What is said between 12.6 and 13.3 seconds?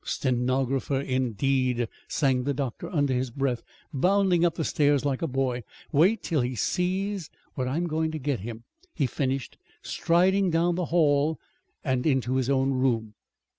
room.